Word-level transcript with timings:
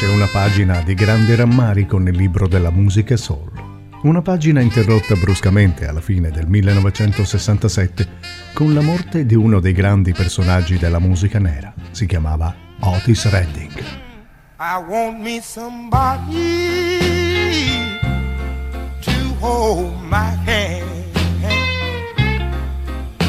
C'è 0.00 0.08
una 0.08 0.28
pagina 0.28 0.80
di 0.80 0.94
grande 0.94 1.36
rammarico 1.36 1.98
nel 1.98 2.16
libro 2.16 2.48
della 2.48 2.70
musica 2.70 3.18
soul. 3.18 3.52
Una 4.04 4.22
pagina 4.22 4.62
interrotta 4.62 5.14
bruscamente 5.14 5.86
alla 5.86 6.00
fine 6.00 6.30
del 6.30 6.48
1967 6.48 8.08
con 8.54 8.72
la 8.72 8.80
morte 8.80 9.26
di 9.26 9.34
uno 9.34 9.60
dei 9.60 9.74
grandi 9.74 10.14
personaggi 10.14 10.78
della 10.78 11.00
musica 11.00 11.38
nera. 11.38 11.74
Si 11.90 12.06
chiamava 12.06 12.54
Otis 12.80 13.28
Redding. 13.28 13.72
I 14.58 14.82
want 14.88 15.20
me 15.20 15.38
somebody 15.42 16.30
to 19.02 19.36
hold 19.38 20.00
my 20.08 20.34
hand. 20.46 21.12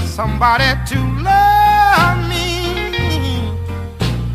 Somebody 0.06 0.74
to 0.86 1.00
love 1.22 2.30
me 2.30 3.58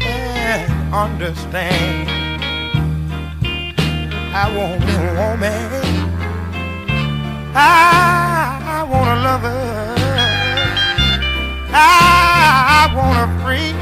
and 0.00 0.92
understand. 0.92 2.15
I 4.38 4.54
want 4.54 4.84
a 4.84 5.14
woman. 5.14 5.70
I, 7.54 8.60
I 8.66 8.82
want 8.86 9.08
a 9.08 9.16
lover. 9.22 9.94
I, 11.72 12.84
I 12.84 12.94
want 12.94 13.16
a 13.16 13.28
friend. 13.42 13.76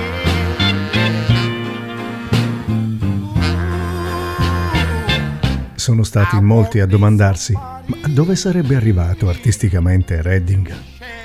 Sono 5.75 6.05
stati 6.05 6.41
molti 6.41 6.79
a 6.79 6.87
domandarsi 6.87 7.53
ma 7.55 8.09
dove 8.09 8.37
sarebbe 8.37 8.77
arrivato 8.77 9.29
artisticamente 9.29 10.23
Redding 10.23 10.73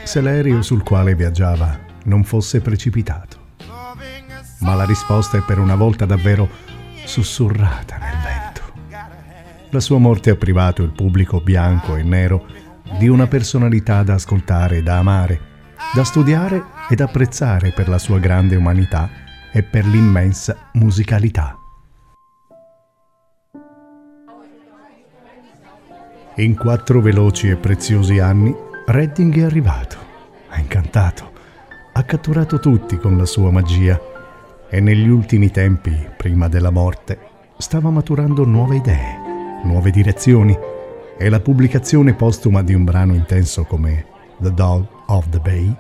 se 0.05 0.21
l'aereo 0.21 0.63
sul 0.63 0.81
quale 0.81 1.13
viaggiava 1.13 1.80
non 2.05 2.23
fosse 2.23 2.61
precipitato. 2.61 3.38
Ma 4.61 4.73
la 4.73 4.85
risposta 4.85 5.38
è 5.38 5.43
per 5.43 5.59
una 5.59 5.75
volta 5.75 6.05
davvero 6.05 6.49
sussurrata 7.05 7.97
nel 7.97 8.17
vento. 8.23 8.38
La 9.72 9.80
sua 9.80 10.00
morte 10.00 10.31
ha 10.31 10.36
privato 10.36 10.81
il 10.81 10.89
pubblico 10.89 11.42
bianco 11.42 11.95
e 11.95 12.02
nero 12.02 12.44
di 12.98 13.08
una 13.08 13.28
personalità 13.28 14.02
da 14.02 14.16
ascoltare 14.16 14.78
e 14.78 14.84
da 14.84 14.98
amare, 14.98 15.39
da 15.94 16.03
studiare 16.03 16.64
ed 16.89 17.02
apprezzare 17.02 17.72
per 17.72 17.88
la 17.88 18.00
sua 18.00 18.17
grande 18.17 18.56
umanità 18.56 19.08
e 19.52 19.61
per 19.61 19.86
l'immensa 19.86 20.70
musicalità. 20.73 21.56
In 26.38 26.56
quattro 26.56 27.00
veloci 27.00 27.50
e 27.50 27.56
preziosi 27.56 28.17
anni, 28.17 28.56
Redding 28.88 29.38
è 29.38 29.44
arrivato, 29.44 29.98
ha 30.50 30.59
incantato, 30.59 31.31
ha 31.94 32.04
catturato 32.04 32.59
tutti 32.59 32.98
con 32.98 33.17
la 33.17 33.26
sua 33.26 33.52
magia 33.52 34.00
e 34.67 34.80
negli 34.80 35.09
ultimi 35.09 35.52
tempi, 35.52 35.95
prima 36.17 36.48
della 36.48 36.72
morte, 36.72 37.20
stava 37.58 37.92
maturando 37.92 38.45
nuove 38.45 38.78
idee 38.78 39.28
nuove 39.63 39.91
direzioni. 39.91 40.57
E 41.17 41.29
la 41.29 41.39
pubblicazione 41.39 42.13
postuma 42.13 42.63
di 42.63 42.73
un 42.73 42.83
brano 42.83 43.13
intenso 43.13 43.65
come 43.65 44.05
The 44.38 44.53
Dog 44.53 44.85
of 45.07 45.29
the 45.29 45.39
Bay. 45.39 45.75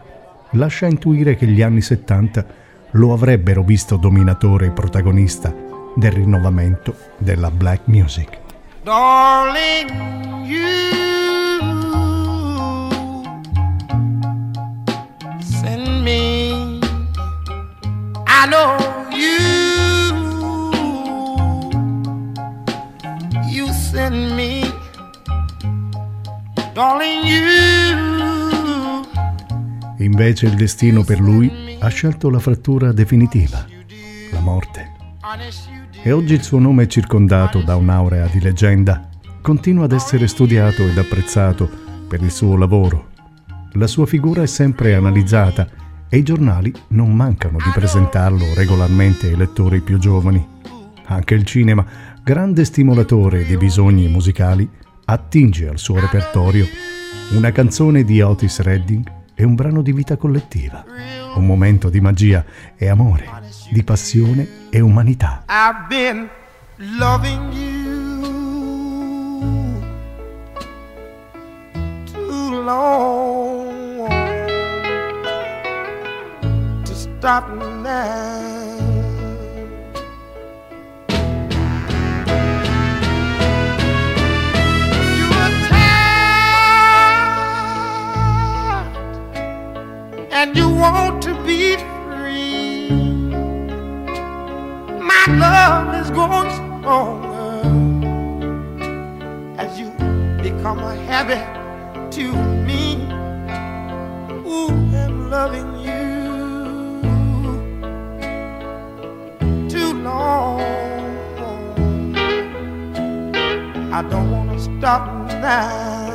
Lascia 0.51 0.87
intuire 0.87 1.35
che 1.35 1.45
gli 1.45 1.61
anni 1.61 1.81
70 1.81 2.45
lo 2.91 3.13
avrebbero 3.13 3.63
visto 3.63 3.97
dominatore 3.97 4.67
e 4.67 4.71
protagonista 4.71 5.53
del 5.95 6.11
rinnovamento 6.11 6.95
della 7.17 7.51
black 7.51 7.83
music. 7.85 8.37
Darling, 8.83 9.89
you 10.45 11.69
send 15.41 16.01
me. 16.01 16.79
I 18.25 18.47
know 18.47 18.88
Invece 29.97 30.45
il 30.45 30.55
destino 30.55 31.03
per 31.03 31.19
lui 31.19 31.75
ha 31.77 31.89
scelto 31.89 32.29
la 32.29 32.39
frattura 32.39 32.93
definitiva, 32.93 33.65
la 34.31 34.39
morte. 34.39 34.91
E 36.01 36.13
oggi 36.13 36.35
il 36.35 36.41
suo 36.41 36.57
nome 36.57 36.83
è 36.83 36.87
circondato 36.87 37.61
da 37.63 37.75
un'aurea 37.75 38.27
di 38.27 38.39
leggenda. 38.39 39.09
Continua 39.41 39.83
ad 39.83 39.91
essere 39.91 40.27
studiato 40.27 40.87
ed 40.87 40.97
apprezzato 40.97 41.69
per 42.07 42.21
il 42.21 42.31
suo 42.31 42.55
lavoro. 42.55 43.09
La 43.73 43.87
sua 43.87 44.05
figura 44.05 44.43
è 44.43 44.47
sempre 44.47 44.95
analizzata 44.95 45.67
e 46.07 46.17
i 46.17 46.23
giornali 46.23 46.73
non 46.89 47.13
mancano 47.13 47.57
di 47.57 47.71
presentarlo 47.73 48.53
regolarmente 48.55 49.27
ai 49.27 49.35
lettori 49.35 49.81
più 49.81 49.97
giovani. 49.97 50.47
Anche 51.07 51.33
il 51.33 51.43
cinema 51.43 51.85
grande 52.23 52.63
stimolatore 52.63 53.43
di 53.43 53.57
bisogni 53.57 54.07
musicali, 54.07 54.69
attinge 55.09 55.67
al 55.67 55.79
suo 55.79 55.99
repertorio 55.99 56.65
una 57.31 57.51
canzone 57.51 58.03
di 58.03 58.21
Otis 58.21 58.59
Redding 58.61 59.11
e 59.33 59.43
un 59.43 59.55
brano 59.55 59.81
di 59.81 59.91
vita 59.91 60.17
collettiva, 60.17 60.85
un 61.35 61.45
momento 61.45 61.89
di 61.89 61.99
magia 61.99 62.45
e 62.75 62.87
amore, 62.87 63.27
di 63.71 63.83
passione 63.83 64.67
e 64.69 64.79
umanità. 64.79 65.45
I've 65.47 65.87
been 65.87 66.29
loving 66.97 67.51
you 67.51 67.79
too 72.05 72.61
long 72.63 74.07
to 76.83 76.93
stop 76.93 77.47
now. 77.81 78.48
Become 100.69 100.83
a 100.83 100.95
habit 101.07 101.43
to 102.11 102.31
me. 102.65 102.95
Ooh, 104.45 104.69
and 104.93 105.29
loving 105.29 105.79
you 105.79 107.01
too 109.67 109.93
long. 110.03 110.61
I 113.91 114.01
don't 114.03 114.31
want 114.31 114.51
to 114.51 114.59
stop 114.59 115.31
now. 115.41 116.07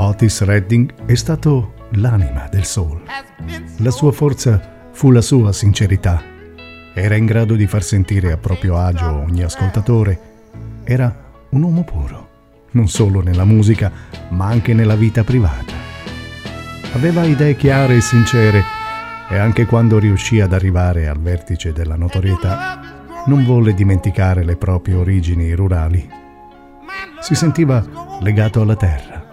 Otis 0.00 0.40
Redding 0.42 0.94
è 1.04 1.14
stato 1.14 1.74
l'anima 1.90 2.48
del 2.50 2.64
soul. 2.64 3.02
La 3.78 3.90
sua 3.90 4.12
forza 4.12 4.77
fu 4.98 5.12
la 5.12 5.20
sua 5.20 5.52
sincerità. 5.52 6.20
Era 6.92 7.14
in 7.14 7.24
grado 7.24 7.54
di 7.54 7.68
far 7.68 7.84
sentire 7.84 8.32
a 8.32 8.36
proprio 8.36 8.78
agio 8.78 9.08
ogni 9.08 9.44
ascoltatore. 9.44 10.20
Era 10.82 11.46
un 11.50 11.62
uomo 11.62 11.84
puro, 11.84 12.28
non 12.72 12.88
solo 12.88 13.22
nella 13.22 13.44
musica, 13.44 13.92
ma 14.30 14.46
anche 14.46 14.74
nella 14.74 14.96
vita 14.96 15.22
privata. 15.22 15.72
Aveva 16.94 17.22
idee 17.22 17.54
chiare 17.54 17.94
e 17.94 18.00
sincere 18.00 18.60
e 19.30 19.38
anche 19.38 19.66
quando 19.66 20.00
riuscì 20.00 20.40
ad 20.40 20.52
arrivare 20.52 21.06
al 21.06 21.20
vertice 21.20 21.72
della 21.72 21.94
notorietà, 21.94 23.22
non 23.26 23.44
volle 23.44 23.74
dimenticare 23.74 24.42
le 24.42 24.56
proprie 24.56 24.96
origini 24.96 25.52
rurali 25.52 26.10
si 27.20 27.34
sentiva 27.34 27.84
legato 28.20 28.60
alla 28.62 28.76
terra 28.76 29.24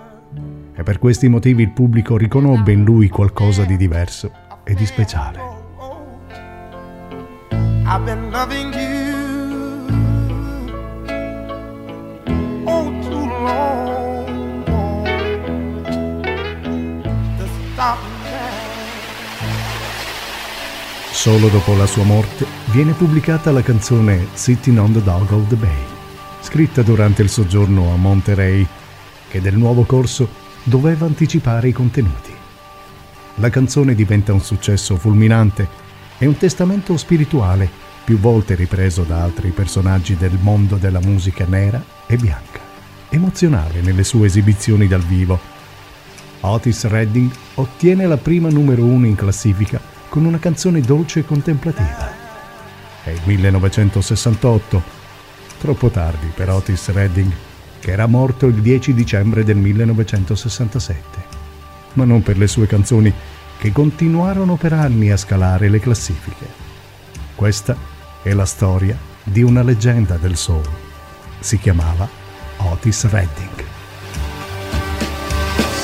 e 0.75 0.83
per 0.83 0.99
questi 0.99 1.27
motivi 1.27 1.63
il 1.63 1.71
pubblico 1.71 2.17
riconobbe 2.17 2.71
in 2.71 2.83
lui 2.83 3.09
qualcosa 3.09 3.63
di 3.63 3.77
diverso 3.77 4.31
e 4.65 4.73
di 4.73 4.85
speciale. 4.85 5.54
I've 7.87 8.03
been 8.03 8.31
loving 8.31 8.73
you 8.73 9.85
oh 12.65 12.89
too 13.03 13.25
long 13.25 14.63
to 17.37 17.47
stop 17.73 17.97
Solo 21.11 21.47
dopo 21.49 21.75
la 21.75 21.85
sua 21.85 22.03
morte 22.03 22.45
viene 22.71 22.93
pubblicata 22.93 23.51
la 23.51 23.61
canzone 23.61 24.27
Sitting 24.33 24.77
on 24.79 24.93
the 24.93 25.03
Dog 25.03 25.31
of 25.31 25.47
the 25.47 25.55
Bay 25.55 25.93
scritta 26.45 26.83
durante 26.83 27.23
il 27.23 27.29
soggiorno 27.29 27.91
a 27.91 27.97
Monterey, 27.97 28.65
che 29.27 29.41
del 29.41 29.57
nuovo 29.57 29.83
corso 29.83 30.29
doveva 30.63 31.05
anticipare 31.05 31.69
i 31.69 31.71
contenuti. 31.73 32.31
La 33.35 33.49
canzone 33.49 33.95
diventa 33.95 34.31
un 34.31 34.41
successo 34.41 34.95
fulminante 34.95 35.83
e 36.17 36.25
un 36.25 36.37
testamento 36.37 36.95
spirituale 36.97 37.83
più 38.03 38.19
volte 38.19 38.55
ripreso 38.55 39.03
da 39.03 39.23
altri 39.23 39.49
personaggi 39.49 40.15
del 40.15 40.37
mondo 40.39 40.75
della 40.75 40.99
musica 40.99 41.45
nera 41.47 41.83
e 42.05 42.17
bianca, 42.17 42.59
emozionale 43.09 43.81
nelle 43.81 44.03
sue 44.03 44.27
esibizioni 44.27 44.87
dal 44.87 45.01
vivo. 45.01 45.39
Otis 46.41 46.85
Redding 46.85 47.31
ottiene 47.55 48.05
la 48.05 48.17
prima 48.17 48.49
numero 48.49 48.83
uno 48.83 49.07
in 49.07 49.15
classifica 49.15 49.81
con 50.07 50.25
una 50.25 50.37
canzone 50.37 50.81
dolce 50.81 51.21
e 51.21 51.25
contemplativa. 51.25 52.13
È 53.03 53.09
il 53.09 53.21
1968, 53.25 54.83
troppo 55.59 55.89
tardi 55.89 56.27
per 56.33 56.49
Otis 56.49 56.89
Redding, 56.91 57.31
che 57.79 57.91
era 57.91 58.05
morto 58.05 58.45
il 58.45 58.61
10 58.61 58.93
dicembre 58.93 59.43
del 59.43 59.57
1967, 59.57 61.23
ma 61.93 62.05
non 62.05 62.21
per 62.21 62.37
le 62.37 62.47
sue 62.47 62.67
canzoni 62.67 63.11
che 63.65 63.71
continuarono 63.71 64.57
per 64.57 64.73
anni 64.73 65.09
a 65.09 65.17
scalare 65.17 65.69
le 65.69 65.79
classifiche. 65.79 66.45
Questa 67.33 67.75
è 68.21 68.31
la 68.33 68.45
storia 68.45 68.95
di 69.23 69.41
una 69.41 69.63
leggenda 69.63 70.17
del 70.17 70.37
soul. 70.37 70.69
Si 71.39 71.57
chiamava 71.57 72.07
Otis 72.57 73.09
Redding. 73.09 73.63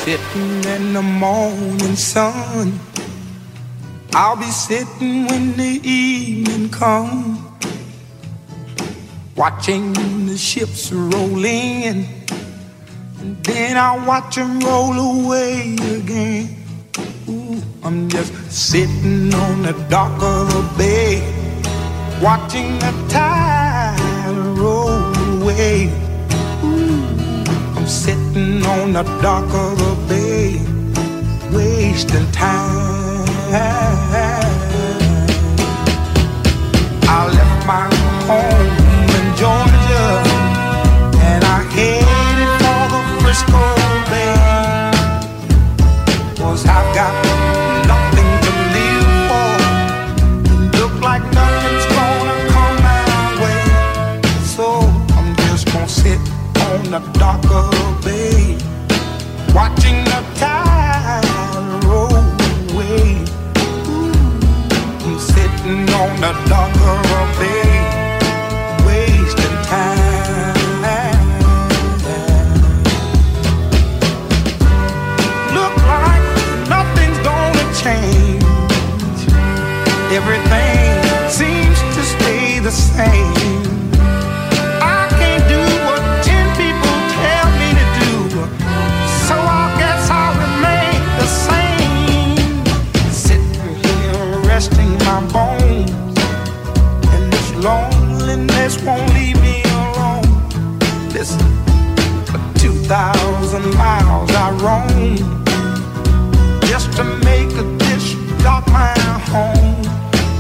Sitting 0.04 0.64
in 0.66 0.94
the 0.94 1.02
morning 1.02 1.96
sun 1.96 2.80
I'll 4.14 4.38
be 4.38 4.52
sitting 4.52 5.26
when 5.28 5.56
the 5.56 5.80
evening 5.84 6.70
comes 6.70 7.40
Watching 9.36 9.94
the 10.28 10.38
ships 10.38 10.92
roll 10.92 11.44
in 11.44 12.06
And 13.22 13.44
then 13.44 13.76
I'll 13.76 14.06
watch 14.06 14.36
them 14.36 14.60
roll 14.60 15.00
away 15.00 15.76
again 15.96 16.61
I'm 17.84 18.08
just 18.10 18.32
sitting 18.52 19.34
on 19.34 19.64
the 19.64 19.74
dock 19.90 20.22
of 20.22 20.48
the 20.54 20.78
bay 20.78 21.22
Watching 22.22 22.78
the 22.80 22.92
tide 23.10 24.36
roll 24.58 25.42
away 25.42 25.90
I'm 27.82 27.88
sitting 27.88 28.64
on 28.64 28.94
the 28.94 29.02
dock 29.24 29.52
of 29.56 29.76
the 29.80 29.96
bay, 30.08 30.62
wasting 31.52 32.32
time. 32.32 34.21
I 104.44 104.50
roam 104.66 105.18
just 106.66 106.92
to 106.98 107.04
make 107.04 107.54
this 107.78 108.16
dock 108.42 108.66
my 108.68 108.98
home. 109.30 109.84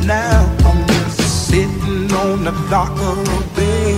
Now 0.07 0.41
I'm 0.65 0.87
just 0.87 1.47
sitting 1.47 2.11
on 2.11 2.43
the 2.43 2.51
dock 2.71 2.97
of 3.11 3.23
the 3.29 3.41
bay, 3.55 3.93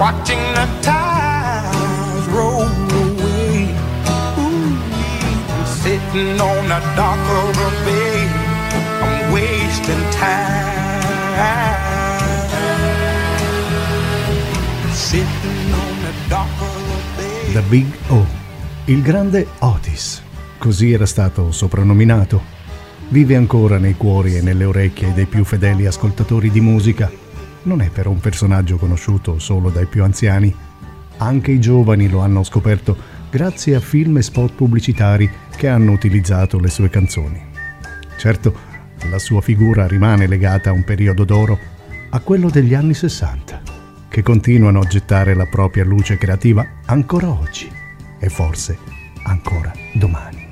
watching 0.00 0.40
the 0.56 0.66
tides 0.80 2.26
roll 2.28 2.64
away. 3.02 3.68
Ooh, 4.40 4.72
I'm 5.52 5.66
sitting 5.66 6.40
on 6.40 6.68
the 6.72 6.80
dock 6.96 7.20
of 7.40 7.54
the 7.54 7.70
bay, 7.84 8.16
I'm 9.04 9.32
wasting 9.34 10.04
time. 10.12 10.64
The 17.52 17.62
Big 17.70 17.86
O, 18.10 18.26
il 18.88 19.02
grande 19.02 19.44
Otis, 19.58 20.22
così 20.58 20.92
era 20.92 21.06
stato 21.06 21.50
soprannominato, 21.50 22.40
vive 23.08 23.34
ancora 23.34 23.78
nei 23.78 23.96
cuori 23.96 24.36
e 24.36 24.42
nelle 24.42 24.64
orecchie 24.64 25.12
dei 25.12 25.26
più 25.26 25.42
fedeli 25.42 25.86
ascoltatori 25.86 26.50
di 26.50 26.60
musica. 26.60 27.10
Non 27.64 27.80
è 27.80 27.90
però 27.90 28.10
un 28.10 28.20
personaggio 28.20 28.76
conosciuto 28.76 29.40
solo 29.40 29.70
dai 29.70 29.86
più 29.86 30.04
anziani, 30.04 30.54
anche 31.16 31.50
i 31.50 31.58
giovani 31.58 32.08
lo 32.08 32.20
hanno 32.20 32.44
scoperto 32.44 32.96
grazie 33.28 33.74
a 33.74 33.80
film 33.80 34.18
e 34.18 34.22
spot 34.22 34.52
pubblicitari 34.52 35.28
che 35.56 35.66
hanno 35.66 35.90
utilizzato 35.90 36.60
le 36.60 36.68
sue 36.68 36.88
canzoni. 36.88 37.42
Certo, 38.16 38.54
la 39.10 39.18
sua 39.18 39.40
figura 39.40 39.88
rimane 39.88 40.28
legata 40.28 40.70
a 40.70 40.74
un 40.74 40.84
periodo 40.84 41.24
d'oro, 41.24 41.58
a 42.10 42.20
quello 42.20 42.48
degli 42.50 42.74
anni 42.74 42.94
60 42.94 43.62
che 44.08 44.22
continuano 44.22 44.78
a 44.78 44.86
gettare 44.86 45.34
la 45.34 45.46
propria 45.46 45.84
luce 45.84 46.16
creativa 46.16 46.64
ancora 46.86 47.28
oggi 47.28 47.75
e 48.26 48.28
forse 48.28 48.76
ancora 49.22 49.72
domani. 49.94 50.44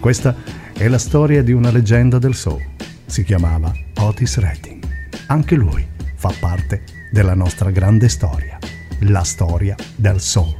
Questa 0.00 0.34
è 0.72 0.88
la 0.88 0.98
storia 0.98 1.42
di 1.42 1.52
una 1.52 1.70
leggenda 1.70 2.18
del 2.18 2.34
soul. 2.34 2.62
Si 3.04 3.22
chiamava 3.22 3.70
Otis 3.98 4.38
Redding. 4.38 4.82
Anche 5.26 5.56
lui 5.56 5.86
fa 6.14 6.32
parte 6.40 6.84
della 7.12 7.34
nostra 7.34 7.70
grande 7.70 8.08
storia, 8.08 8.58
la 9.00 9.24
storia 9.24 9.76
del 9.94 10.20
soul. 10.20 10.54